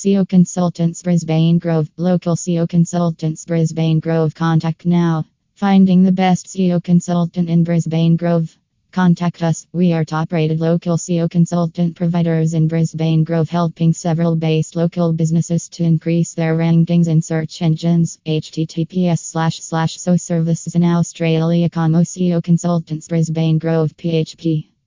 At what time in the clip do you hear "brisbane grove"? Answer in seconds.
1.02-1.90, 3.44-4.34, 7.64-8.56, 12.66-13.50, 23.06-23.94